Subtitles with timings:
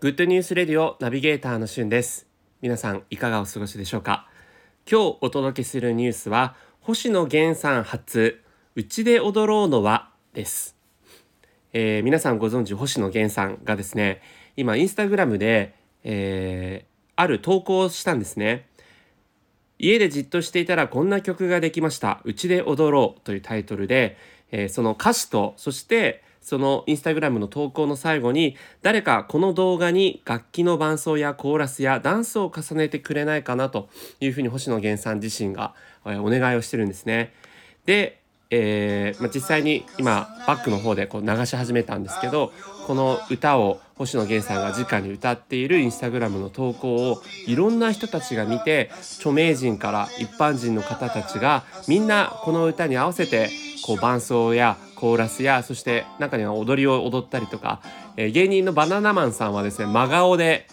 [0.00, 2.26] グッドニュースレディオナビゲーターのしゅんです。
[2.62, 4.26] 皆さんいかがお過ごしでしょうか？
[4.90, 8.40] 今日お届けするニュースは星野源さん初
[8.76, 10.74] うちで踊ろうのはです、
[11.74, 14.22] えー皆さんご存知星野源さんがですね
[14.56, 18.68] 今インスタグラムで、えーある投稿をしたんですね。
[19.78, 24.16] 家でじっとしていたらこんな曲ができました「うちで踊ろう」というタイトルで、
[24.50, 35.74] えーその歌詞とそしてそのインスタグラムの投稿の最後に誰かこの動画に楽器の伴奏やコーラスやダンスを重ねてくれないかなというふうに星野源さん自身が、
[36.04, 37.32] お願いをしてるんですね。
[37.84, 42.52] で、えーまあ、実際に今バックの方でこう流し始めたんですけど
[42.88, 53.50] この歌を星野源さんが直に歌っているインスタグラムの投稿をいろんな人たちが見て著名人から一般人の方たちがみんなこの歌に合わせて
[53.86, 57.80] こう伴奏やコーラスやそして中には踊りを踊ったりとか、
[58.16, 60.66] えー芸人のバナナマンさんはですね真顔で、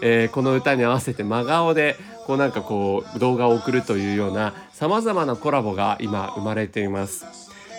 [0.00, 7.26] えーこの歌に合わせて真顔でこうなんかこう動画を送るというようなさまざまなコラボが今生まれています。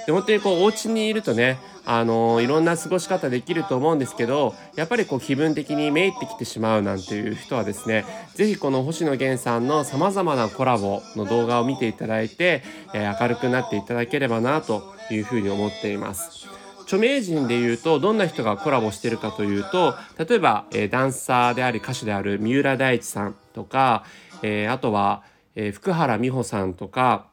[0.06, 16.48] で本当にこうお家にいるとねあのいろんな過ごし方できると思うんですけどやっぱりこう気分的にめいってきてしまうなんていう人はですね是非この星野源さんのさまざまなコラボの動画を見ていただいて、えー明るくなっていただければなというふうに思っています。
[16.84, 24.04] 著名人でいうとどんな人がコラボしてるかというと例えば、えーダンサーであり歌手である三浦大知さんとか、
[24.42, 25.24] えーあとは、
[25.56, 27.28] えー福原美穂さんとか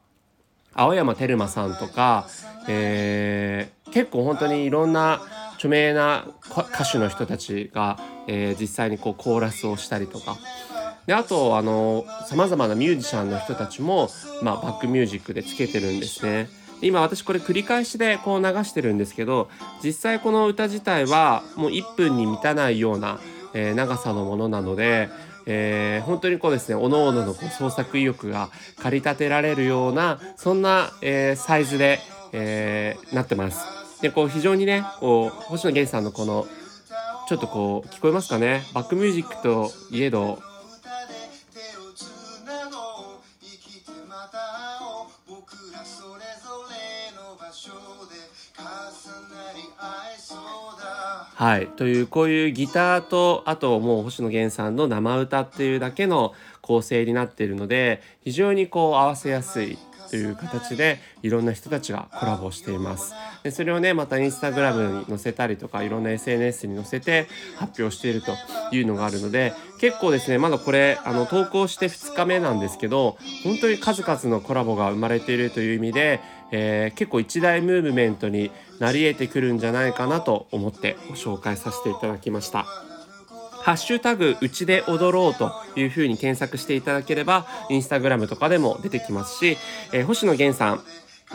[0.73, 2.27] 青山テルマさんとか、
[2.67, 5.21] えー結構本当にいろんな
[5.55, 10.37] 著名な歌手の人たちが、えー実際にこうコーラスをしたりとか
[11.05, 14.09] であとあのさまざまなミュージシャンの人たちも、
[14.41, 16.49] まあ、バックミュージックでつけてるんですね。
[16.81, 19.49] 今私これ繰り返しでこう流してるんですけど
[19.83, 23.19] 実際この歌自体はもう1分に満たないような、
[23.53, 25.09] えー長さのものなので、
[25.45, 31.99] えー本当にこうですね各々のこう創作意欲が駆り立てられるようなそんな、えーサイズで、
[32.31, 34.01] えーなってます。
[34.01, 36.47] でこう非常にねこう星野源さんのこの
[37.27, 38.63] ちょっとこう聞こえますかね？
[38.73, 40.39] バックミュージックといえど。
[51.35, 51.67] はい。
[51.69, 59.77] というこういうギターとあともう星野源さんの生歌っていうだけの構成になっているので非常にこう合わせやすい。
[60.09, 63.13] という形でいろんな人たちがコラボしています
[63.43, 68.31] でそれをねまたインスタグラムに載せたりとかいろんな SNS に載せて発表していると
[68.71, 76.19] いうのがあるので結構ですねまだこれあの投稿して2日目なんですけど本当に数々のコラボが生まれているという意味で、
[76.51, 82.90] えー結構一大ムーブメントになり得てくるんじゃないかなと思ってご紹介させていただきました。
[83.63, 89.57] ハッシュタグうちで踊ろうというふうに検索していただければインスタグラムとかでも出てきますし、
[89.93, 90.83] えー星野源さん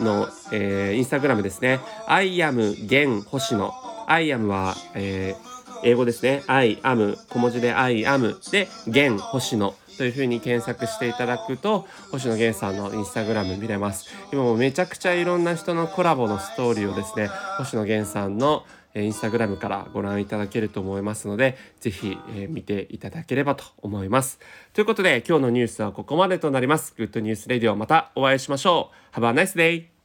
[0.03, 1.79] の、えーインスタグラムですね。
[2.07, 3.73] I am 源星野。
[4.07, 6.43] I am は、えー英語ですね。
[6.47, 9.75] I am 小文字で I am で源星野。
[9.97, 14.09] というふうに検索していただくと星野源さんのインスタグラム見れます。
[14.31, 24.39] 今もめちゃくちゃいろんな人のコラボのストーリーをですね星野源さんのえーインスタグラムからご覧いただけると思いますのでぜひ、えー見ていただければと思います。
[24.73, 26.93] ということで今日のニュースはここまでとなります。
[26.97, 29.19] グッドニュースレディオまたお会いしましょう。
[29.19, 29.96] Have a nice day!